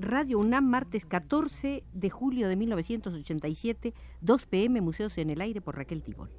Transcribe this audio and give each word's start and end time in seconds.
Radio 0.00 0.38
UNAM, 0.38 0.64
martes 0.64 1.04
14 1.04 1.82
de 1.92 2.10
julio 2.10 2.48
de 2.48 2.54
1987, 2.54 3.94
2 4.20 4.46
pm, 4.46 4.80
Museos 4.80 5.18
en 5.18 5.30
el 5.30 5.40
Aire 5.40 5.60
por 5.60 5.76
Raquel 5.76 6.04
Tibol. 6.04 6.30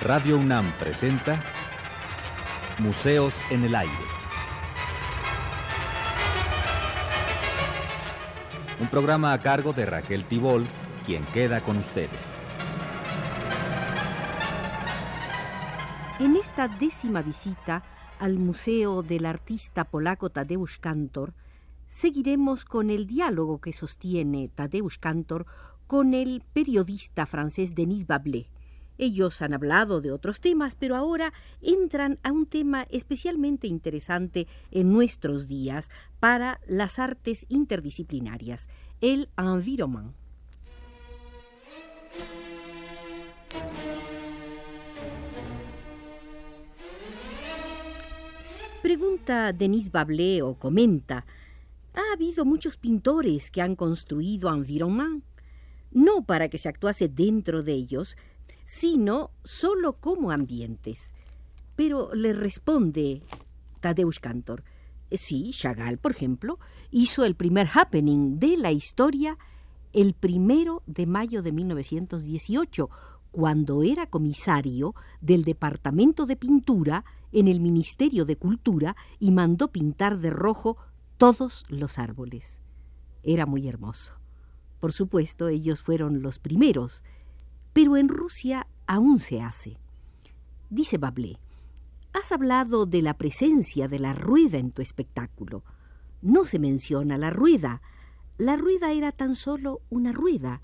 Radio 0.00 0.38
UNAM 0.38 0.78
presenta 0.78 1.44
Museos 2.78 3.42
en 3.50 3.64
el 3.64 3.74
Aire. 3.74 4.19
Un 8.80 8.88
programa 8.88 9.34
a 9.34 9.40
cargo 9.42 9.74
de 9.74 9.84
Raquel 9.84 10.24
Tibol, 10.24 10.66
quien 11.04 11.22
queda 11.26 11.62
con 11.62 11.76
ustedes. 11.76 12.24
En 16.18 16.34
esta 16.36 16.66
décima 16.66 17.20
visita 17.20 17.82
al 18.18 18.38
Museo 18.38 19.02
del 19.02 19.26
Artista 19.26 19.84
Polaco 19.84 20.30
Tadeusz 20.30 20.78
Kantor, 20.78 21.34
seguiremos 21.88 22.64
con 22.64 22.88
el 22.88 23.06
diálogo 23.06 23.60
que 23.60 23.74
sostiene 23.74 24.48
Tadeusz 24.48 24.96
Kantor 24.98 25.44
con 25.86 26.14
el 26.14 26.42
periodista 26.54 27.26
francés 27.26 27.74
Denis 27.74 28.06
Bablé 28.06 28.48
ellos 29.00 29.42
han 29.42 29.54
hablado 29.54 30.00
de 30.00 30.12
otros 30.12 30.40
temas, 30.40 30.74
pero 30.74 30.94
ahora 30.94 31.32
entran 31.62 32.18
a 32.22 32.30
un 32.30 32.46
tema 32.46 32.86
especialmente 32.90 33.66
interesante 33.66 34.46
en 34.70 34.92
nuestros 34.92 35.48
días 35.48 35.90
para 36.20 36.60
las 36.66 36.98
artes 36.98 37.46
interdisciplinarias, 37.48 38.68
el 39.00 39.28
environnement. 39.36 40.14
Pregunta 48.82 49.52
Denise 49.52 49.90
Bablé 49.90 50.42
o 50.42 50.54
comenta, 50.54 51.26
ha 51.94 52.12
habido 52.14 52.44
muchos 52.44 52.76
pintores 52.76 53.50
que 53.50 53.60
han 53.60 53.76
construido 53.76 54.52
environnement, 54.52 55.22
no 55.90 56.24
para 56.24 56.48
que 56.48 56.58
se 56.58 56.68
actuase 56.68 57.08
dentro 57.08 57.62
de 57.62 57.72
ellos, 57.72 58.16
sino 58.70 59.32
solo 59.42 59.94
como 59.94 60.30
ambientes. 60.30 61.12
Pero 61.74 62.14
le 62.14 62.32
responde 62.32 63.20
Tadeusz 63.80 64.20
Cantor, 64.20 64.62
sí, 65.10 65.50
Chagall, 65.52 65.98
por 65.98 66.12
ejemplo, 66.12 66.60
hizo 66.92 67.24
el 67.24 67.34
primer 67.34 67.68
happening 67.74 68.38
de 68.38 68.56
la 68.56 68.70
historia 68.70 69.36
el 69.92 70.14
primero 70.14 70.84
de 70.86 71.06
mayo 71.06 71.42
de 71.42 71.50
1918, 71.50 72.88
cuando 73.32 73.82
era 73.82 74.06
comisario 74.06 74.94
del 75.20 75.42
Departamento 75.42 76.24
de 76.24 76.36
Pintura 76.36 77.04
en 77.32 77.48
el 77.48 77.58
Ministerio 77.58 78.24
de 78.24 78.36
Cultura 78.36 78.94
y 79.18 79.32
mandó 79.32 79.72
pintar 79.72 80.20
de 80.20 80.30
rojo 80.30 80.76
todos 81.16 81.64
los 81.68 81.98
árboles. 81.98 82.62
Era 83.24 83.46
muy 83.46 83.66
hermoso. 83.66 84.20
Por 84.78 84.92
supuesto, 84.92 85.48
ellos 85.48 85.82
fueron 85.82 86.22
los 86.22 86.38
primeros 86.38 87.02
pero 87.72 87.96
en 87.96 88.08
Rusia 88.08 88.66
aún 88.86 89.18
se 89.18 89.40
hace. 89.40 89.76
Dice 90.68 90.98
Bablé, 90.98 91.38
has 92.12 92.32
hablado 92.32 92.86
de 92.86 93.02
la 93.02 93.14
presencia 93.14 93.88
de 93.88 93.98
la 93.98 94.12
rueda 94.12 94.58
en 94.58 94.72
tu 94.72 94.82
espectáculo. 94.82 95.62
No 96.22 96.44
se 96.44 96.58
menciona 96.58 97.18
la 97.18 97.30
rueda. 97.30 97.80
La 98.38 98.56
rueda 98.56 98.92
era 98.92 99.12
tan 99.12 99.34
solo 99.34 99.80
una 99.90 100.12
rueda, 100.12 100.60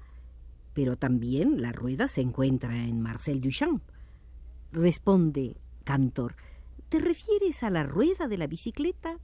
pero 0.74 0.96
también 0.96 1.62
la 1.62 1.72
rueda 1.72 2.08
se 2.08 2.20
encuentra 2.20 2.84
en 2.84 3.00
Marcel 3.00 3.40
Duchamp. 3.40 3.82
Responde 4.72 5.56
Cantor, 5.84 6.34
¿te 6.88 6.98
refieres 6.98 7.62
a 7.62 7.70
la 7.70 7.84
rueda 7.84 8.28
de 8.28 8.38
la 8.38 8.46
bicicleta? 8.46 9.18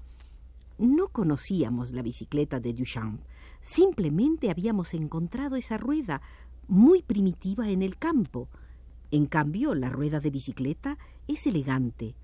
No 0.79 1.09
conocíamos 1.09 1.93
la 1.93 2.03
bicicleta 2.03 2.61
de 2.61 2.73
Duchamp, 2.73 3.21
simplemente 3.61 4.51
habíamos 4.51 4.95
encontrado 4.95 5.57
esa 5.57 5.77
rueda 5.77 6.23
muy 6.69 7.03
primitiva 7.03 7.71
en 7.71 7.83
el 7.83 7.97
campo. 7.97 8.49
En 9.11 9.27
cambio, 9.27 9.75
la 9.75 9.91
rueda 9.91 10.21
de 10.21 10.31
bicicleta 10.31 10.99
es 11.29 11.47
elegante. 11.47 12.15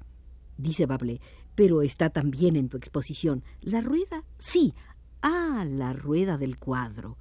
Dice 0.56 0.87
Bablé, 0.87 1.21
pero 1.54 1.82
está 1.82 2.10
también 2.10 2.56
en 2.56 2.69
tu 2.69 2.77
exposición. 2.77 3.44
¿La 3.60 3.81
rueda? 3.81 4.25
Sí. 4.38 4.75
Ah, 5.21 5.65
la 5.69 5.93
rueda 5.93 6.38
del 6.38 6.59
cuadro. 6.59 7.19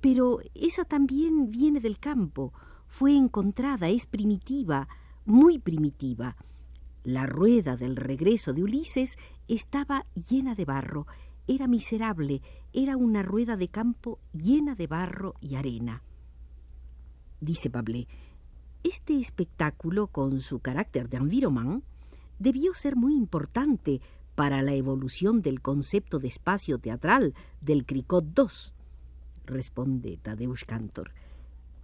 Pero 0.00 0.38
esa 0.54 0.84
también 0.84 1.50
viene 1.50 1.80
del 1.80 1.98
campo. 1.98 2.52
Fue 2.86 3.16
encontrada, 3.16 3.88
es 3.88 4.06
primitiva, 4.06 4.88
muy 5.24 5.58
primitiva. 5.58 6.36
La 7.04 7.26
rueda 7.26 7.76
del 7.76 7.96
regreso 7.96 8.52
de 8.52 8.62
Ulises 8.62 9.16
estaba 9.48 10.06
llena 10.14 10.54
de 10.54 10.64
barro, 10.64 11.06
era 11.48 11.66
miserable, 11.66 12.40
era 12.72 12.96
una 12.96 13.22
rueda 13.22 13.56
de 13.56 13.68
campo 13.68 14.20
llena 14.32 14.76
de 14.76 14.86
barro 14.86 15.34
y 15.40 15.56
arena 15.56 16.02
dice 17.42 17.68
Bablé, 17.68 18.06
este 18.84 19.20
espectáculo, 19.20 20.06
con 20.06 20.40
su 20.40 20.60
carácter 20.60 21.08
de 21.08 21.18
environnement, 21.18 21.84
debió 22.38 22.72
ser 22.74 22.96
muy 22.96 23.14
importante 23.14 24.00
para 24.34 24.62
la 24.62 24.72
evolución 24.72 25.42
del 25.42 25.60
concepto 25.60 26.18
de 26.18 26.28
espacio 26.28 26.78
teatral 26.78 27.34
del 27.60 27.84
Cricot 27.84 28.24
II, 28.36 28.46
responde 29.44 30.18
Tadeusz 30.22 30.64
Cantor. 30.64 31.12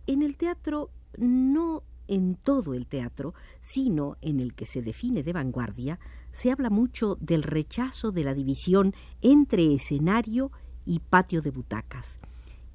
En 0.07 0.23
el 0.23 0.37
teatro, 0.37 0.91
no 1.19 1.83
en 2.07 2.37
todo 2.37 2.73
el 2.73 2.87
teatro, 2.87 3.35
sino 3.61 4.17
en 4.23 4.41
el 4.41 4.55
que 4.55 4.65
se 4.65 4.81
define 4.81 5.23
de 5.23 5.35
vanguardia, 5.35 5.99
se 6.31 6.51
habla 6.51 6.71
mucho 6.71 7.17
del 7.21 7.43
rechazo 7.43 8.13
de 8.13 8.25
la 8.25 8.35
división 8.35 8.95
entre 9.21 9.75
escenario 9.75 10.51
y 10.87 11.01
patio 11.01 11.43
de 11.43 11.51
butacas 11.51 12.19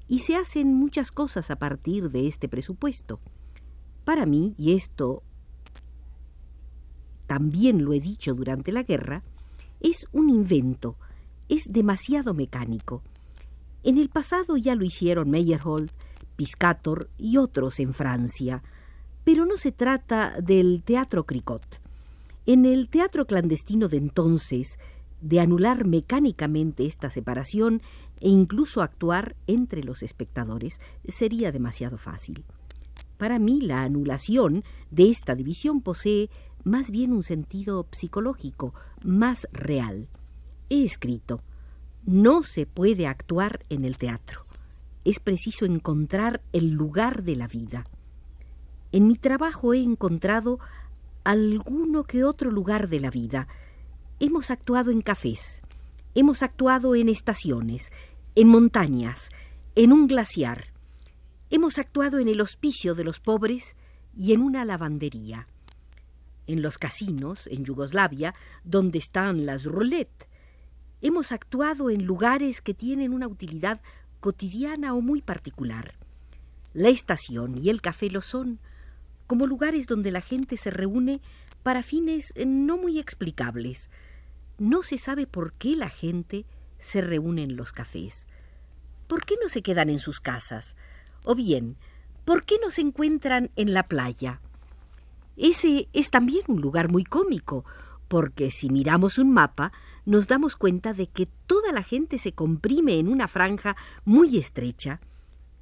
y 0.08 0.20
se 0.20 0.36
hacen 0.36 0.74
muchas 0.74 1.10
cosas 1.10 1.50
a 1.50 1.56
partir 1.56 2.10
de 2.10 2.26
este 2.26 2.48
presupuesto. 2.48 3.20
Para 4.04 4.26
mí, 4.26 4.54
y 4.58 4.74
esto 4.74 5.22
también 7.26 7.84
lo 7.84 7.92
he 7.92 8.00
dicho 8.00 8.34
durante 8.34 8.70
la 8.70 8.82
guerra, 8.82 9.22
es 9.80 10.06
un 10.12 10.30
invento, 10.30 10.96
es 11.48 11.64
demasiado 11.70 12.34
mecánico. 12.34 13.02
En 13.82 13.98
el 13.98 14.08
pasado 14.08 14.56
ya 14.56 14.74
lo 14.74 14.84
hicieron 14.84 15.30
Meyerhold, 15.30 15.90
Piscator 16.36 17.08
y 17.18 17.36
otros 17.36 17.80
en 17.80 17.94
Francia, 17.94 18.62
pero 19.24 19.46
no 19.46 19.56
se 19.56 19.72
trata 19.72 20.40
del 20.40 20.82
teatro 20.82 21.24
Cricot. 21.24 21.80
En 22.46 22.66
el 22.66 22.88
teatro 22.88 23.26
clandestino 23.26 23.88
de 23.88 23.96
entonces 23.96 24.78
de 25.24 25.40
anular 25.40 25.86
mecánicamente 25.86 26.84
esta 26.84 27.08
separación 27.08 27.80
e 28.20 28.28
incluso 28.28 28.82
actuar 28.82 29.34
entre 29.46 29.82
los 29.82 30.02
espectadores 30.02 30.80
sería 31.08 31.50
demasiado 31.50 31.96
fácil. 31.96 32.44
Para 33.16 33.38
mí 33.38 33.62
la 33.62 33.82
anulación 33.82 34.64
de 34.90 35.08
esta 35.08 35.34
división 35.34 35.80
posee 35.80 36.28
más 36.62 36.90
bien 36.90 37.12
un 37.12 37.22
sentido 37.22 37.86
psicológico, 37.90 38.74
más 39.02 39.48
real. 39.52 40.08
He 40.68 40.84
escrito, 40.84 41.40
no 42.04 42.42
se 42.42 42.66
puede 42.66 43.06
actuar 43.06 43.64
en 43.70 43.86
el 43.86 43.96
teatro. 43.96 44.44
Es 45.06 45.20
preciso 45.20 45.64
encontrar 45.64 46.42
el 46.52 46.70
lugar 46.70 47.22
de 47.22 47.36
la 47.36 47.48
vida. 47.48 47.86
En 48.92 49.08
mi 49.08 49.16
trabajo 49.16 49.72
he 49.72 49.82
encontrado 49.82 50.58
alguno 51.24 52.04
que 52.04 52.24
otro 52.24 52.50
lugar 52.50 52.88
de 52.88 53.00
la 53.00 53.10
vida, 53.10 53.48
Hemos 54.26 54.50
actuado 54.50 54.90
en 54.90 55.02
cafés, 55.02 55.60
hemos 56.14 56.42
actuado 56.42 56.94
en 56.94 57.10
estaciones, 57.10 57.92
en 58.34 58.48
montañas, 58.48 59.28
en 59.74 59.92
un 59.92 60.06
glaciar. 60.06 60.68
Hemos 61.50 61.76
actuado 61.76 62.18
en 62.18 62.28
el 62.28 62.40
hospicio 62.40 62.94
de 62.94 63.04
los 63.04 63.20
pobres 63.20 63.76
y 64.16 64.32
en 64.32 64.40
una 64.40 64.64
lavandería. 64.64 65.46
En 66.46 66.62
los 66.62 66.78
casinos, 66.78 67.46
en 67.48 67.66
Yugoslavia, 67.66 68.34
donde 68.64 68.98
están 68.98 69.44
las 69.44 69.66
roulettes. 69.66 70.26
Hemos 71.02 71.30
actuado 71.30 71.90
en 71.90 72.06
lugares 72.06 72.62
que 72.62 72.72
tienen 72.72 73.12
una 73.12 73.28
utilidad 73.28 73.82
cotidiana 74.20 74.94
o 74.94 75.02
muy 75.02 75.20
particular. 75.20 75.96
La 76.72 76.88
estación 76.88 77.58
y 77.58 77.68
el 77.68 77.82
café 77.82 78.08
lo 78.08 78.22
son, 78.22 78.58
como 79.26 79.46
lugares 79.46 79.86
donde 79.86 80.10
la 80.10 80.22
gente 80.22 80.56
se 80.56 80.70
reúne 80.70 81.20
para 81.62 81.82
fines 81.82 82.32
no 82.46 82.78
muy 82.78 82.98
explicables, 82.98 83.90
no 84.58 84.82
se 84.82 84.98
sabe 84.98 85.26
por 85.26 85.52
qué 85.54 85.76
la 85.76 85.88
gente 85.88 86.46
se 86.78 87.00
reúne 87.00 87.42
en 87.42 87.56
los 87.56 87.72
cafés. 87.72 88.26
¿Por 89.06 89.24
qué 89.24 89.34
no 89.42 89.48
se 89.48 89.62
quedan 89.62 89.90
en 89.90 89.98
sus 89.98 90.20
casas? 90.20 90.76
O 91.24 91.34
bien, 91.34 91.76
¿por 92.24 92.44
qué 92.44 92.56
no 92.62 92.70
se 92.70 92.80
encuentran 92.80 93.50
en 93.56 93.74
la 93.74 93.84
playa? 93.84 94.40
Ese 95.36 95.88
es 95.92 96.10
también 96.10 96.44
un 96.48 96.60
lugar 96.60 96.90
muy 96.90 97.04
cómico, 97.04 97.64
porque 98.08 98.50
si 98.50 98.70
miramos 98.70 99.18
un 99.18 99.32
mapa, 99.32 99.72
nos 100.04 100.28
damos 100.28 100.56
cuenta 100.56 100.92
de 100.92 101.06
que 101.06 101.26
toda 101.46 101.72
la 101.72 101.82
gente 101.82 102.18
se 102.18 102.32
comprime 102.32 102.98
en 102.98 103.08
una 103.08 103.28
franja 103.28 103.76
muy 104.04 104.38
estrecha. 104.38 105.00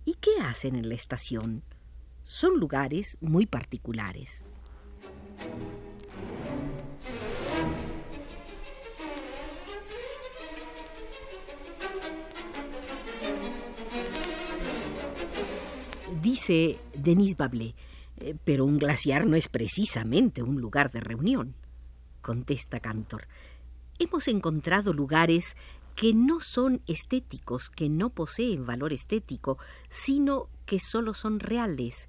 ¿Y 0.04 0.14
qué 0.14 0.30
hacen 0.42 0.74
en 0.76 0.88
la 0.88 0.94
estación? 0.94 1.62
Son 2.24 2.58
lugares 2.58 3.18
muy 3.20 3.46
particulares. 3.46 4.44
Dice 16.32 16.80
Denis 16.94 17.36
Bablé, 17.36 17.74
eh, 18.16 18.34
pero 18.42 18.64
un 18.64 18.78
glaciar 18.78 19.26
no 19.26 19.36
es 19.36 19.48
precisamente 19.48 20.42
un 20.42 20.62
lugar 20.62 20.90
de 20.90 21.00
reunión. 21.00 21.54
Contesta 22.22 22.80
Cantor. 22.80 23.28
Hemos 23.98 24.28
encontrado 24.28 24.94
lugares 24.94 25.58
que 25.94 26.14
no 26.14 26.40
son 26.40 26.80
estéticos, 26.86 27.68
que 27.68 27.90
no 27.90 28.08
poseen 28.08 28.64
valor 28.64 28.94
estético, 28.94 29.58
sino 29.90 30.48
que 30.64 30.80
solo 30.80 31.12
son 31.12 31.38
reales. 31.38 32.08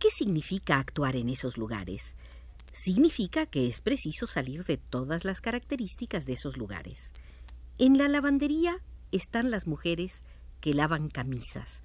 ¿Qué 0.00 0.10
significa 0.10 0.80
actuar 0.80 1.14
en 1.14 1.28
esos 1.28 1.56
lugares? 1.56 2.16
Significa 2.72 3.46
que 3.46 3.68
es 3.68 3.78
preciso 3.78 4.26
salir 4.26 4.64
de 4.64 4.76
todas 4.76 5.24
las 5.24 5.40
características 5.40 6.26
de 6.26 6.32
esos 6.32 6.56
lugares. 6.56 7.12
En 7.78 7.96
la 7.96 8.08
lavandería 8.08 8.82
están 9.12 9.52
las 9.52 9.68
mujeres 9.68 10.24
que 10.60 10.74
lavan 10.74 11.10
camisas. 11.10 11.84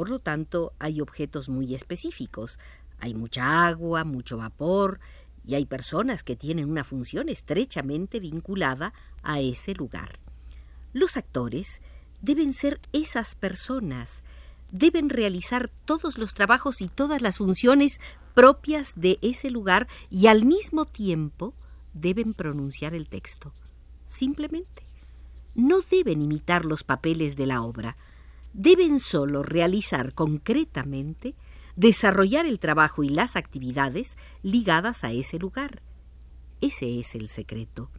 Por 0.00 0.08
lo 0.08 0.18
tanto, 0.18 0.72
hay 0.78 1.02
objetos 1.02 1.50
muy 1.50 1.74
específicos. 1.74 2.58
Hay 3.00 3.14
mucha 3.14 3.66
agua, 3.66 4.02
mucho 4.04 4.38
vapor, 4.38 4.98
y 5.44 5.56
hay 5.56 5.66
personas 5.66 6.24
que 6.24 6.36
tienen 6.36 6.70
una 6.70 6.84
función 6.84 7.28
estrechamente 7.28 8.18
vinculada 8.18 8.94
a 9.22 9.40
ese 9.40 9.74
lugar. 9.74 10.18
Los 10.94 11.18
actores 11.18 11.82
deben 12.22 12.54
ser 12.54 12.80
esas 12.94 13.34
personas, 13.34 14.24
deben 14.72 15.10
realizar 15.10 15.70
todos 15.84 16.16
los 16.16 16.32
trabajos 16.32 16.80
y 16.80 16.88
todas 16.88 17.20
las 17.20 17.36
funciones 17.36 18.00
propias 18.32 18.94
de 18.96 19.18
ese 19.20 19.50
lugar 19.50 19.86
y 20.08 20.28
al 20.28 20.46
mismo 20.46 20.86
tiempo 20.86 21.52
deben 21.92 22.32
pronunciar 22.32 22.94
el 22.94 23.06
texto. 23.06 23.52
Simplemente. 24.06 24.86
No 25.54 25.82
deben 25.82 26.22
imitar 26.22 26.64
los 26.64 26.84
papeles 26.84 27.36
de 27.36 27.44
la 27.44 27.60
obra, 27.60 27.98
deben 28.52 29.00
solo 29.00 29.42
realizar 29.42 30.14
concretamente, 30.14 31.34
desarrollar 31.76 32.46
el 32.46 32.58
trabajo 32.58 33.02
y 33.02 33.08
las 33.08 33.36
actividades 33.36 34.16
ligadas 34.42 35.04
a 35.04 35.12
ese 35.12 35.38
lugar. 35.38 35.82
Ese 36.60 37.00
es 37.00 37.14
el 37.14 37.28
secreto. 37.28 37.90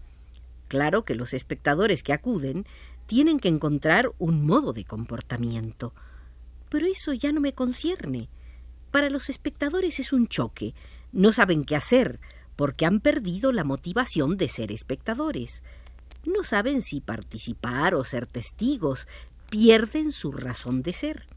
Claro 0.68 1.04
que 1.04 1.16
los 1.16 1.34
espectadores 1.34 2.04
que 2.04 2.14
acuden 2.14 2.66
tienen 3.06 3.40
que 3.40 3.50
encontrar 3.50 4.12
un 4.20 4.46
modo 4.46 4.72
de 4.72 4.86
comportamiento. 4.86 5.94
Pero 6.70 6.86
eso 6.86 7.12
ya 7.12 7.32
no 7.34 7.42
me 7.42 7.54
concierne. 7.54 8.30
Para 8.92 9.10
los 9.10 9.30
espectadores 9.30 10.00
es 10.00 10.14
un 10.14 10.28
choque. 10.28 10.74
No 11.12 11.34
saben 11.34 11.66
qué 11.66 11.76
hacer, 11.76 12.20
porque 12.56 12.86
han 12.86 13.00
perdido 13.00 13.52
la 13.52 13.64
motivación 13.64 14.38
de 14.38 14.48
ser 14.48 14.72
espectadores. 14.72 15.64
No 16.24 16.44
saben 16.44 16.82
si 16.82 17.02
participar 17.02 17.96
o 17.96 18.04
ser 18.04 18.28
testigos, 18.28 19.08
pierden 19.52 20.14
su 20.14 20.32
razón 20.32 20.82
de 20.82 20.94
ser. 20.94 21.28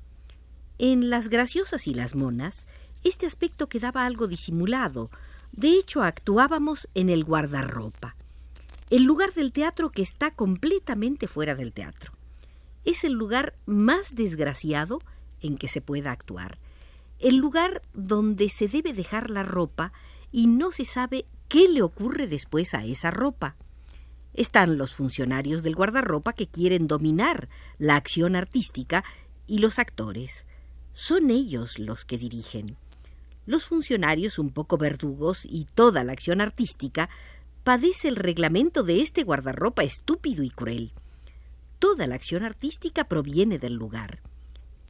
En 0.78 1.10
las 1.10 1.28
graciosas 1.28 1.88
y 1.88 1.94
las 1.94 2.14
monas, 2.14 2.68
este 3.02 3.26
aspecto 3.26 3.68
quedaba 3.68 4.06
algo 4.06 4.28
disimulado. 4.28 5.10
De 5.50 5.70
hecho, 5.70 6.00
actuábamos 6.04 6.88
en 6.94 7.10
el 7.10 7.24
guardarropa, 7.24 8.14
el 8.88 9.02
lugar 9.02 9.34
del 9.34 9.50
teatro 9.50 9.90
que 9.90 10.02
está 10.02 10.30
completamente 10.30 11.26
fuera 11.26 11.56
del 11.56 11.72
teatro. 11.72 12.12
Es 12.84 13.02
el 13.02 13.14
lugar 13.14 13.56
más 13.66 14.14
desgraciado 14.14 15.02
en 15.40 15.58
que 15.58 15.66
se 15.66 15.80
pueda 15.80 16.12
actuar, 16.12 16.58
el 17.18 17.36
lugar 17.36 17.82
donde 17.94 18.48
se 18.48 18.68
debe 18.68 18.92
dejar 18.92 19.28
la 19.28 19.42
ropa 19.42 19.92
y 20.30 20.46
no 20.46 20.70
se 20.70 20.84
sabe 20.84 21.26
qué 21.48 21.68
le 21.68 21.82
ocurre 21.82 22.28
después 22.28 22.74
a 22.74 22.84
esa 22.84 23.10
ropa. 23.10 23.56
Están 24.34 24.78
los 24.78 24.94
funcionarios 24.94 25.62
del 25.62 25.76
guardarropa 25.76 26.32
que 26.32 26.48
quieren 26.48 26.88
dominar 26.88 27.48
la 27.78 27.94
acción 27.94 28.34
artística 28.34 29.04
y 29.46 29.58
los 29.58 29.78
actores. 29.78 30.46
Son 30.92 31.30
ellos 31.30 31.78
los 31.78 32.04
que 32.04 32.18
dirigen. 32.18 32.76
Los 33.46 33.64
funcionarios 33.64 34.38
un 34.40 34.50
poco 34.50 34.76
verdugos 34.76 35.44
y 35.44 35.66
toda 35.72 36.02
la 36.02 36.12
acción 36.12 36.40
artística 36.40 37.08
padece 37.62 38.08
el 38.08 38.16
reglamento 38.16 38.82
de 38.82 39.02
este 39.02 39.22
guardarropa 39.22 39.84
estúpido 39.84 40.42
y 40.42 40.50
cruel. 40.50 40.92
Toda 41.78 42.06
la 42.06 42.16
acción 42.16 42.42
artística 42.42 43.04
proviene 43.04 43.58
del 43.58 43.74
lugar. 43.74 44.20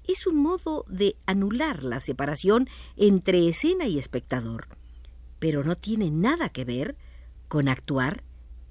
Es 0.07 0.27
un 0.27 0.37
modo 0.37 0.85
de 0.89 1.17
anular 1.27 1.85
la 1.85 2.01
separación 2.01 2.69
entre 2.97 3.49
escena 3.49 3.87
y 3.87 3.99
espectador, 3.99 4.69
pero 5.39 5.65
no 5.65 5.77
tiene 5.77 6.11
nada 6.11 6.49
que 6.49 6.65
ver 6.65 6.97
con 7.49 7.69
actuar 7.69 8.23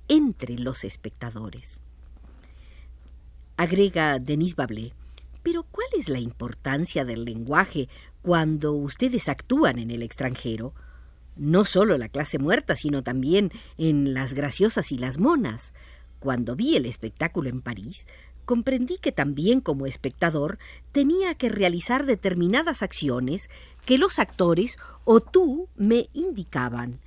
entre 0.08 0.58
los 0.58 0.84
espectadores. 0.84 1.82
Agrega 3.58 4.20
Denis 4.20 4.56
Bablé, 4.56 4.94
pero 5.44 5.64
¿cuál 5.64 5.88
es 5.98 6.10
la 6.10 6.20
importancia 6.20 7.06
del 7.06 7.26
lenguaje 7.26 7.90
cuando 8.22 8.74
ustedes 8.74 9.30
actúan 9.30 9.78
en 9.78 9.92
el 9.92 10.02
extranjero? 10.02 10.74
No 11.36 11.66
solo 11.66 11.98
la 11.98 12.10
clase 12.10 12.40
muerta, 12.40 12.76
sino 12.76 13.04
también 13.04 13.52
en 13.78 14.14
las 14.14 14.34
graciosas 14.34 14.92
y 14.92 14.98
las 14.98 15.20
monas. 15.20 15.74
Cuando 16.20 16.56
vi 16.56 16.78
el 16.78 16.86
espectáculo 16.86 17.50
en 17.50 17.62
París, 17.62 18.08
comprendí 18.46 18.98
que 18.98 19.12
también 19.12 19.62
como 19.62 19.86
espectador 19.86 20.58
tenía 20.92 21.36
que 21.36 21.50
realizar 21.50 22.06
determinadas 22.06 22.82
acciones 22.82 23.50
que 23.86 23.98
los 23.98 24.20
actores 24.20 24.78
o 25.04 25.20
tú 25.20 25.68
me 25.76 26.10
indicaban, 26.14 27.00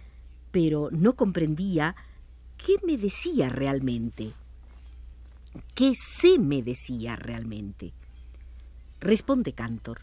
pero 0.51 0.89
no 0.91 1.15
comprendía 1.15 1.97
¿qué 2.57 2.77
me 2.85 2.97
decía 2.97 3.49
realmente? 3.49 4.33
¿Qué 5.75 5.95
se 5.95 6.39
me 6.39 6.63
decía 6.63 7.17
realmente? 7.17 7.93
Responde 9.01 9.53
Cantor, 9.53 10.01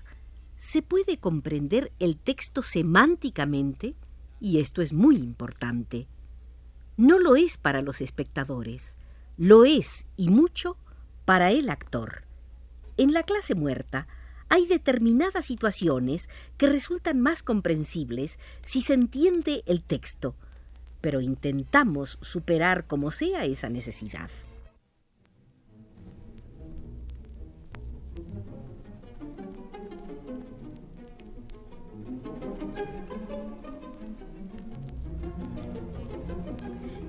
se 0.58 0.82
puede 0.82 1.18
comprender 1.18 1.92
el 2.00 2.18
texto 2.18 2.62
semánticamente, 2.62 3.96
y 4.40 4.60
esto 4.60 4.82
es 4.82 4.94
muy 4.94 5.18
importante. 5.18 6.08
No 6.96 7.20
lo 7.20 7.36
es 7.36 7.58
para 7.58 7.82
los 7.82 8.02
espectadores, 8.02 8.96
lo 9.38 9.66
es, 9.66 10.06
y 10.16 10.30
mucho, 10.30 10.78
para 11.26 11.52
el 11.52 11.70
actor. 11.70 12.24
En 12.98 13.14
la 13.14 13.24
clase 13.24 13.56
muerta 13.56 14.08
hay 14.48 14.68
determinadas 14.68 15.48
situaciones 15.48 16.30
que 16.58 16.70
resultan 16.70 17.20
más 17.20 17.42
comprensibles 17.42 18.38
si 18.64 18.82
se 18.82 18.94
entiende 18.94 19.64
el 19.66 19.82
texto, 19.82 20.36
pero 21.04 21.20
intentamos 21.20 22.18
superar 22.22 22.88
como 22.88 23.12
sea 23.12 23.44
esa 23.44 23.68
necesidad. 23.68 24.30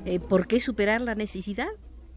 Eh, 0.05 0.19
¿Por 0.19 0.49
qué 0.49 0.59
superar 0.59 1.01
la 1.01 1.15
necesidad? 1.15 1.69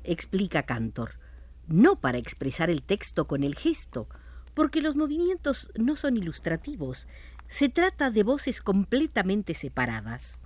explica 0.04 0.64
Cantor. 0.64 1.20
No 1.68 2.02
para 2.02 2.18
expresar 2.18 2.72
el 2.72 2.82
texto 2.82 3.28
con 3.28 3.44
el 3.44 3.54
gesto, 3.54 4.10
porque 4.56 4.82
los 4.82 4.96
movimientos 4.96 5.70
no 5.76 5.96
son 5.96 6.18
ilustrativos, 6.18 7.08
se 7.46 7.70
trata 7.70 8.10
de 8.10 8.24
voces 8.24 8.64
completamente 8.64 9.54
separadas 9.54 10.40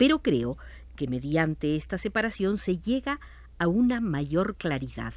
pero 0.00 0.22
creo 0.22 0.56
que 0.96 1.08
mediante 1.08 1.76
esta 1.76 1.98
separación 1.98 2.56
se 2.56 2.78
llega 2.78 3.20
a 3.58 3.68
una 3.68 4.00
mayor 4.00 4.56
claridad, 4.56 5.12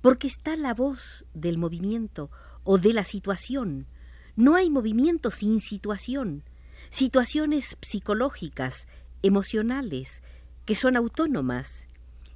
porque 0.00 0.26
está 0.26 0.56
la 0.56 0.72
voz 0.72 1.26
del 1.34 1.58
movimiento 1.58 2.30
o 2.64 2.78
de 2.78 2.94
la 2.94 3.04
situación. 3.04 3.86
No 4.34 4.56
hay 4.56 4.70
movimiento 4.70 5.30
sin 5.30 5.60
situación, 5.60 6.42
situaciones 6.88 7.76
psicológicas, 7.82 8.88
emocionales, 9.20 10.22
que 10.64 10.74
son 10.74 10.96
autónomas. 10.96 11.86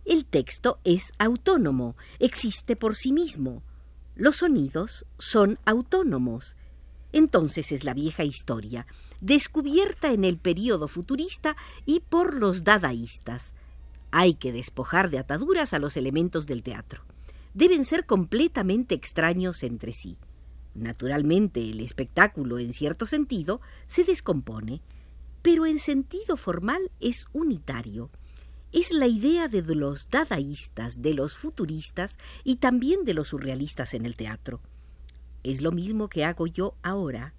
El 0.05 0.26
texto 0.26 0.79
es 0.85 1.14
autónomo, 1.19 1.97
existe 2.19 2.76
por 2.76 2.97
sí 2.97 3.14
mismo. 3.14 3.62
Los 4.14 4.37
sonidos 4.37 5.07
son 5.19 5.59
autónomos. 5.64 6.55
Entonces 7.12 7.73
es 7.73 7.85
la 7.85 7.95
vieja 7.95 8.25
historia, 8.25 8.87
descubierta 9.21 10.12
en 10.12 10.25
el 10.25 10.38
período 10.38 10.88
futurista 10.88 11.57
y 11.85 12.00
por 12.00 12.35
los 12.35 12.64
dadaístas. 12.64 13.54
Hay 14.11 14.35
que 14.35 14.52
despojar 14.52 15.11
de 15.11 15.19
ataduras 15.19 15.73
a 15.73 15.78
los 15.78 15.97
elementos 15.97 16.47
del 16.47 16.62
teatro. 16.62 17.04
Deben 17.54 17.85
ser 17.85 18.07
completamente 18.07 18.95
extraños 18.95 19.62
entre 19.62 19.92
sí. 19.92 20.16
Naturalmente, 20.75 21.61
el 21.71 21.81
espectáculo, 21.81 22.59
en 22.59 22.73
cierto 22.73 23.04
sentido, 23.04 23.61
se 23.87 24.04
descompone, 24.04 24.81
pero 25.42 25.66
en 25.66 25.78
sentido 25.78 26.37
formal 26.37 26.90
es 27.00 27.26
unitario. 27.33 28.11
es 28.73 28.90
la 28.90 29.07
idea 29.07 29.49
de 29.49 29.62
los 29.75 30.09
dadaístas, 30.09 31.02
de 31.02 31.12
los 31.12 31.37
futuristas 31.37 32.16
y 32.42 32.57
también 32.57 33.04
de 33.04 33.12
los 33.12 33.28
surrealistas 33.28 33.92
en 33.92 34.07
el 34.07 34.16
teatro. 34.16 34.62
Es 35.42 35.61
lo 35.61 35.72
mismo 35.72 36.08
que 36.08 36.25
hago 36.25 36.46
yo 36.46 36.75
ahora, 36.82 37.34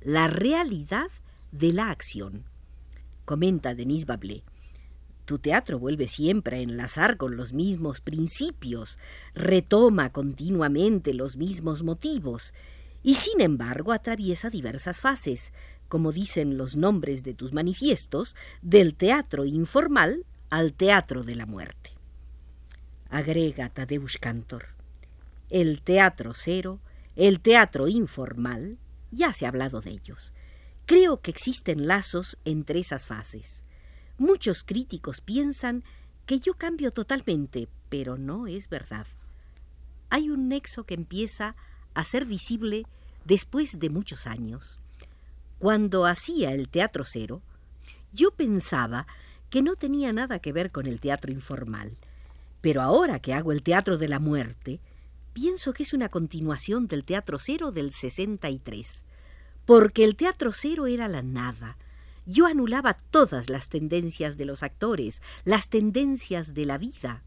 la 0.00 0.26
realidad 0.26 1.10
de 1.52 1.72
la 1.72 1.90
acción. 1.90 2.44
Comenta 3.24 3.74
Denis 3.74 4.06
Bablé. 4.06 4.42
Tu 5.24 5.38
teatro 5.38 5.78
vuelve 5.78 6.06
siempre 6.06 6.56
a 6.58 6.60
enlazar 6.60 7.16
con 7.16 7.36
los 7.36 7.52
mismos 7.52 8.00
principios, 8.00 8.98
retoma 9.34 10.12
continuamente 10.12 11.14
los 11.14 11.36
mismos 11.36 11.82
motivos, 11.82 12.54
y 13.02 13.14
sin 13.14 13.40
embargo 13.40 13.92
atraviesa 13.92 14.50
diversas 14.50 15.00
fases, 15.00 15.52
como 15.88 16.12
dicen 16.12 16.56
los 16.56 16.76
nombres 16.76 17.22
de 17.22 17.34
tus 17.34 17.52
manifiestos, 17.52 18.36
del 18.62 18.94
teatro 18.94 19.44
informal 19.44 20.24
al 20.50 20.72
teatro 20.72 21.24
de 21.24 21.34
la 21.34 21.46
muerte. 21.46 21.90
Agrega 23.08 23.68
Tadeusz 23.68 24.18
Cantor. 24.18 24.66
El 25.50 25.82
teatro 25.82 26.32
cero, 26.34 26.80
el 27.16 27.40
teatro 27.40 27.88
informal, 27.88 28.78
ya 29.10 29.32
se 29.32 29.46
ha 29.46 29.48
hablado 29.48 29.80
de 29.80 29.90
ellos. 29.90 30.32
Creo 30.84 31.20
que 31.20 31.30
existen 31.30 31.86
lazos 31.86 32.38
entre 32.44 32.78
esas 32.78 33.06
fases. 33.06 33.64
Muchos 34.18 34.64
críticos 34.64 35.20
piensan 35.20 35.82
que 36.26 36.40
yo 36.40 36.54
cambio 36.54 36.92
totalmente, 36.92 37.68
pero 37.88 38.18
no 38.18 38.46
es 38.46 38.68
verdad. 38.68 39.06
Hay 40.10 40.30
un 40.30 40.48
nexo 40.48 40.84
que 40.84 40.94
empieza 40.94 41.56
a 41.94 42.04
ser 42.04 42.26
visible 42.26 42.86
después 43.24 43.78
de 43.78 43.90
muchos 43.90 44.26
años. 44.26 44.78
Cuando 45.58 46.04
hacía 46.04 46.52
el 46.52 46.68
teatro 46.68 47.04
cero, 47.04 47.40
yo 48.12 48.30
pensaba 48.30 49.06
que 49.48 49.62
no 49.62 49.74
tenía 49.74 50.12
nada 50.12 50.38
que 50.38 50.52
ver 50.52 50.70
con 50.70 50.86
el 50.86 51.00
teatro 51.00 51.32
informal. 51.32 51.96
Pero 52.60 52.82
ahora 52.82 53.20
que 53.20 53.32
hago 53.32 53.52
el 53.52 53.62
teatro 53.62 53.96
de 53.96 54.08
la 54.08 54.18
muerte, 54.18 54.80
pienso 55.36 55.74
que 55.74 55.82
es 55.82 55.92
una 55.92 56.08
continuación 56.08 56.86
del 56.86 57.04
teatro 57.04 57.38
cero 57.38 57.70
del 57.70 57.92
63, 57.92 59.04
porque 59.66 60.02
el 60.02 60.16
teatro 60.16 60.50
cero 60.50 60.86
era 60.86 61.08
la 61.08 61.20
nada. 61.20 61.76
Yo 62.24 62.46
anulaba 62.46 62.94
todas 62.94 63.50
las 63.50 63.68
tendencias 63.68 64.38
de 64.38 64.46
los 64.46 64.62
actores, 64.62 65.20
las 65.44 65.68
tendencias 65.68 66.54
de 66.54 66.64
la 66.64 66.78
vida. 66.78 67.22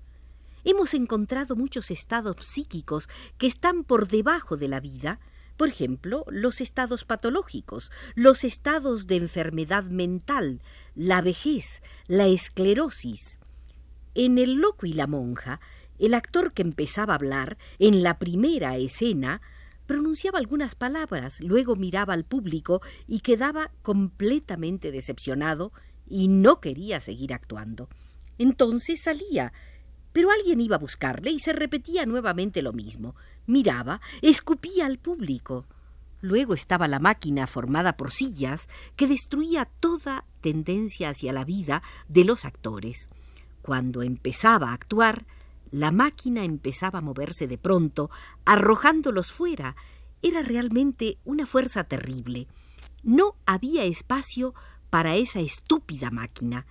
Hemos 0.63 0.95
encontrado 0.95 1.55
muchos 1.55 1.91
estados 1.91 2.43
psíquicos 2.43 3.07
que 3.37 3.45
están 3.45 3.83
por 3.83 4.07
debajo 4.07 4.57
de 4.57 4.69
la 4.69 4.79
vida 4.79 5.19
por 5.55 5.67
ejemplo, 5.67 6.25
los 6.29 6.61
estados 6.61 7.03
patológicos, 7.03 7.91
los 8.15 8.45
estados 8.45 9.07
de 9.07 9.17
enfermedad 9.17 9.83
mental, 9.83 10.61
la 10.95 11.21
vejez, 11.21 11.83
la 12.07 12.27
esclerosis. 12.27 13.39
En 14.15 14.37
El 14.37 14.53
loco 14.53 14.85
y 14.85 14.93
la 14.93 15.05
monja, 15.05 15.59
el 15.99 16.13
actor 16.13 16.53
que 16.53 16.61
empezaba 16.61 17.13
a 17.13 17.17
hablar, 17.17 17.57
en 17.77 18.03
la 18.03 18.17
primera 18.17 18.77
escena, 18.77 19.41
pronunciaba 19.85 20.39
algunas 20.39 20.75
palabras, 20.75 21.41
luego 21.41 21.75
miraba 21.75 22.13
al 22.13 22.23
público 22.23 22.81
y 23.07 23.21
quedaba 23.21 23.71
completamente 23.81 24.91
decepcionado 24.91 25.73
y 26.07 26.27
no 26.27 26.59
quería 26.61 26.99
seguir 26.99 27.33
actuando. 27.33 27.89
Entonces 28.37 29.01
salía, 29.01 29.51
pero 30.13 30.31
alguien 30.31 30.61
iba 30.61 30.75
a 30.75 30.79
buscarle 30.79 31.31
y 31.31 31.39
se 31.39 31.53
repetía 31.53 32.05
nuevamente 32.05 32.61
lo 32.61 32.73
mismo. 32.73 33.15
Miraba, 33.45 33.99
escupía 34.21 34.85
al 34.85 34.99
público. 34.99 35.65
Luego 36.21 36.53
estaba 36.53 36.87
la 36.87 36.99
máquina 36.99 37.47
formada 37.47 37.95
por 37.95 38.11
sillas 38.11 38.67
que 38.95 39.07
destruía 39.07 39.65
toda 39.79 40.25
tendencia 40.41 41.09
hacia 41.09 41.33
la 41.33 41.45
vida 41.45 41.81
de 42.07 42.25
los 42.25 42.45
actores. 42.45 43.09
Cuando 43.61 44.01
empezaba 44.01 44.69
a 44.69 44.73
actuar, 44.73 45.25
la 45.71 45.91
máquina 45.91 46.43
empezaba 46.43 46.99
a 46.99 47.03
moverse 47.03 47.47
de 47.47 47.57
pronto, 47.57 48.09
arrojándolos 48.45 49.31
fuera. 49.31 49.75
Era 50.21 50.41
realmente 50.41 51.17
una 51.25 51.45
fuerza 51.45 51.83
terrible. 51.83 52.47
No 53.03 53.35
había 53.45 53.85
espacio 53.85 54.53
para 54.89 55.15
esa 55.15 55.39
estúpida 55.39 56.11
máquina. 56.11 56.65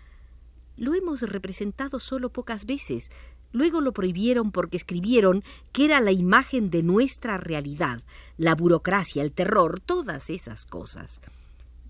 Lo 0.76 0.94
hemos 0.94 1.22
representado 1.22 2.00
solo 2.00 2.30
pocas 2.30 2.66
veces. 2.66 3.10
Luego 3.52 3.80
lo 3.80 3.92
prohibieron 3.92 4.52
porque 4.52 4.76
escribieron 4.76 5.42
que 5.72 5.86
era 5.86 6.00
la 6.00 6.12
imagen 6.12 6.70
de 6.70 6.82
nuestra 6.82 7.38
realidad, 7.38 8.02
la 8.36 8.54
burocracia, 8.54 9.22
el 9.22 9.32
terror, 9.32 9.80
todas 9.80 10.28
esas 10.28 10.66
cosas. 10.66 11.20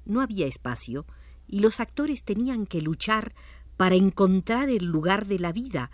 No 0.04 0.20
había 0.20 0.46
espacio 0.46 1.04
y 1.48 1.60
los 1.60 1.80
actores 1.80 2.22
tenían 2.22 2.66
que 2.66 2.80
luchar 2.80 3.34
para 3.76 3.96
encontrar 3.96 4.68
el 4.68 4.84
lugar 4.84 5.26
de 5.26 5.38
la 5.38 5.52
vida, 5.52 5.90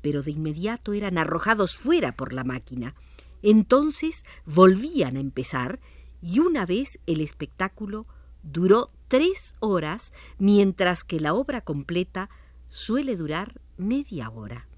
pero 0.00 0.22
de 0.22 0.30
inmediato 0.30 0.92
eran 0.92 1.18
arrojados 1.18 1.76
fuera 1.76 2.12
por 2.12 2.32
la 2.32 2.44
máquina. 2.44 2.94
Entonces 3.42 4.24
volvían 4.44 5.16
a 5.16 5.20
empezar 5.20 5.80
y 6.22 6.40
una 6.40 6.66
vez 6.66 6.98
el 7.06 7.20
espectáculo 7.20 8.06
duró 8.42 8.90
tres 9.08 9.54
horas, 9.60 10.12
mientras 10.38 11.04
que 11.04 11.20
la 11.20 11.34
obra 11.34 11.60
completa 11.60 12.30
suele 12.68 13.16
durar 13.16 13.60
media 13.76 14.28
hora. 14.30 14.68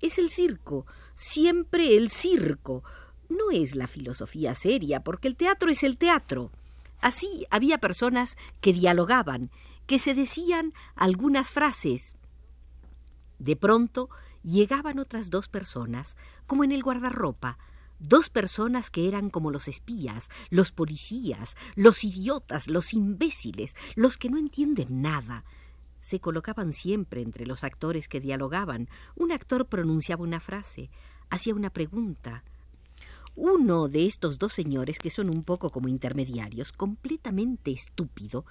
Es 0.00 0.18
el 0.18 0.30
circo, 0.30 0.86
siempre 1.14 1.96
el 1.96 2.10
circo. 2.10 2.82
No 3.28 3.50
es 3.50 3.76
la 3.76 3.86
filosofía 3.86 4.54
seria, 4.54 5.04
porque 5.04 5.28
el 5.28 5.36
teatro 5.36 5.70
es 5.70 5.82
el 5.82 5.98
teatro. 5.98 6.50
Así 7.00 7.46
había 7.50 7.78
personas 7.78 8.36
que 8.60 8.72
dialogaban, 8.72 9.50
que 9.86 9.98
se 9.98 10.14
decían 10.14 10.72
algunas 10.94 11.50
frases. 11.50 12.14
De 13.38 13.56
pronto 13.56 14.08
llegaban 14.42 14.98
otras 14.98 15.30
dos 15.30 15.48
personas, 15.48 16.16
como 16.46 16.64
en 16.64 16.72
el 16.72 16.82
guardarropa, 16.82 17.58
Dos 18.00 18.30
personas 18.30 18.88
que 18.88 19.08
eran 19.08 19.28
como 19.28 19.50
los 19.50 19.68
espías, 19.68 20.30
los 20.48 20.72
policías, 20.72 21.54
los 21.74 22.02
idiotas, 22.02 22.68
los 22.68 22.94
imbéciles, 22.94 23.76
los 23.94 24.16
que 24.16 24.30
no 24.30 24.38
entienden 24.38 25.02
nada. 25.02 25.44
Se 25.98 26.18
colocaban 26.18 26.72
siempre 26.72 27.20
entre 27.20 27.44
los 27.44 27.62
actores 27.62 28.08
que 28.08 28.18
dialogaban. 28.18 28.88
Un 29.16 29.32
actor 29.32 29.66
pronunciaba 29.66 30.22
una 30.22 30.40
frase, 30.40 30.88
hacía 31.28 31.54
una 31.54 31.68
pregunta. 31.68 32.42
Uno 33.36 33.86
de 33.88 34.06
estos 34.06 34.38
dos 34.38 34.54
señores, 34.54 34.98
que 34.98 35.10
son 35.10 35.28
un 35.28 35.44
poco 35.44 35.70
como 35.70 35.88
intermediarios, 35.88 36.72
completamente 36.72 37.70
estúpido, 37.70 38.46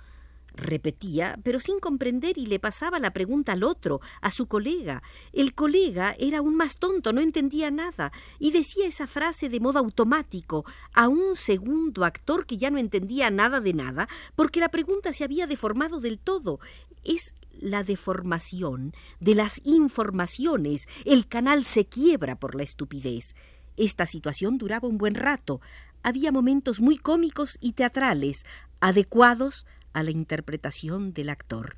Repetía, 0.59 1.39
pero 1.43 1.59
sin 1.59 1.79
comprender 1.79 2.37
y 2.37 2.45
le 2.45 2.59
pasaba 2.59 2.99
la 2.99 3.11
pregunta 3.11 3.53
al 3.53 3.63
otro, 3.63 4.01
a 4.21 4.29
su 4.29 4.47
colega. 4.47 5.01
El 5.31 5.53
colega 5.53 6.15
era 6.19 6.39
aún 6.39 6.55
más 6.55 6.77
tonto, 6.77 7.13
no 7.13 7.21
entendía 7.21 7.71
nada, 7.71 8.11
y 8.39 8.51
decía 8.51 8.87
esa 8.87 9.07
frase 9.07 9.49
de 9.49 9.59
modo 9.59 9.79
automático 9.79 10.65
a 10.93 11.07
un 11.07 11.35
segundo 11.35 12.03
actor 12.03 12.45
que 12.45 12.57
ya 12.57 12.69
no 12.69 12.77
entendía 12.77 13.29
nada 13.29 13.61
de 13.61 13.73
nada, 13.73 14.07
porque 14.35 14.59
la 14.59 14.69
pregunta 14.69 15.13
se 15.13 15.23
había 15.23 15.47
deformado 15.47 15.99
del 15.99 16.19
todo. 16.19 16.59
Es 17.03 17.33
la 17.59 17.83
deformación 17.83 18.93
de 19.19 19.35
las 19.35 19.61
informaciones. 19.65 20.87
El 21.05 21.27
canal 21.27 21.63
se 21.63 21.85
quiebra 21.85 22.37
por 22.37 22.55
la 22.55 22.63
estupidez. 22.63 23.35
Esta 23.77 24.05
situación 24.05 24.57
duraba 24.57 24.87
un 24.87 24.97
buen 24.97 25.15
rato. 25.15 25.61
Había 26.03 26.31
momentos 26.31 26.79
muy 26.79 26.97
cómicos 26.97 27.57
y 27.61 27.73
teatrales, 27.73 28.45
adecuados 28.79 29.65
a 29.93 30.03
la 30.03 30.11
interpretación 30.11 31.13
del 31.13 31.29
actor. 31.29 31.77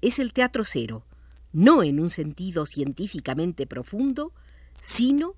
Es 0.00 0.18
el 0.18 0.32
teatro 0.32 0.64
cero, 0.64 1.04
no 1.52 1.82
en 1.82 2.00
un 2.00 2.10
sentido 2.10 2.66
científicamente 2.66 3.66
profundo, 3.66 4.32
sino 4.80 5.34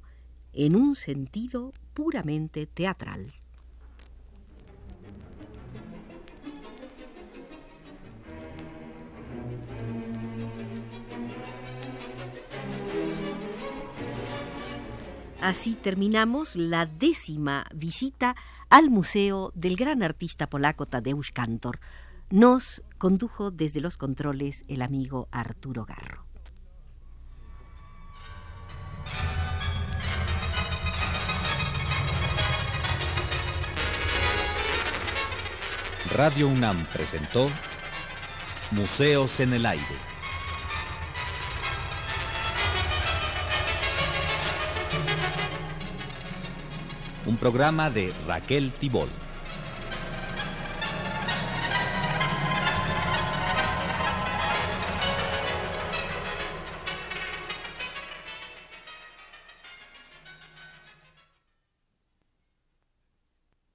en 0.53 0.77
un 0.77 0.95
sentido 0.95 1.73
puramente 1.95 2.67
teatral. 2.67 3.33
Así 15.49 15.73
terminamos 15.73 16.57
la 16.57 16.85
décima 16.85 17.65
visita 17.75 18.37
al 18.69 18.91
Museo 18.91 19.51
del 19.55 19.77
gran 19.77 20.03
artista 20.03 20.47
polaco 20.47 20.85
Tadeusz 20.85 21.31
Kantor. 21.33 21.81
Nos 22.29 22.85
condujo 22.99 23.51
desde 23.51 23.81
los 23.81 23.97
controles 23.97 24.67
el 24.69 24.83
amigo 24.83 25.27
Arturo 25.31 25.87
Garro. 25.87 26.27
Radio 36.11 36.49
UNAM 36.49 36.87
presentó 36.93 37.51
Museos 38.71 39.41
en 39.41 39.55
el 39.55 39.65
Aire. 39.65 40.18
Un 47.29 47.37
programa 47.37 47.91
de 47.91 48.15
Raquel 48.27 48.73
Tibol. 48.73 49.11